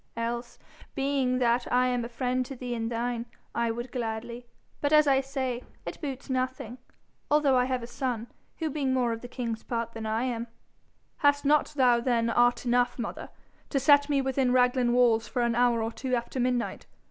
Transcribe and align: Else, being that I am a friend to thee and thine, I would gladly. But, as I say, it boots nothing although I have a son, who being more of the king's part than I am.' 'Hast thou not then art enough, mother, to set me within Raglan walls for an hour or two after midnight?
Else, 0.17 0.57
being 0.95 1.37
that 1.37 1.71
I 1.71 1.85
am 1.85 2.03
a 2.03 2.09
friend 2.09 2.43
to 2.47 2.55
thee 2.55 2.73
and 2.73 2.91
thine, 2.91 3.27
I 3.53 3.69
would 3.69 3.91
gladly. 3.91 4.47
But, 4.81 4.91
as 4.91 5.05
I 5.05 5.21
say, 5.21 5.61
it 5.85 6.01
boots 6.01 6.27
nothing 6.27 6.79
although 7.29 7.55
I 7.55 7.65
have 7.65 7.83
a 7.83 7.85
son, 7.85 8.25
who 8.57 8.71
being 8.71 8.95
more 8.95 9.13
of 9.13 9.21
the 9.21 9.27
king's 9.27 9.61
part 9.61 9.91
than 9.93 10.07
I 10.07 10.23
am.' 10.23 10.47
'Hast 11.17 11.43
thou 11.43 11.65
not 11.97 12.03
then 12.05 12.31
art 12.31 12.65
enough, 12.65 12.97
mother, 12.97 13.29
to 13.69 13.79
set 13.79 14.09
me 14.09 14.21
within 14.23 14.51
Raglan 14.51 14.93
walls 14.93 15.27
for 15.27 15.43
an 15.43 15.53
hour 15.53 15.83
or 15.83 15.91
two 15.91 16.15
after 16.15 16.39
midnight? 16.39 16.87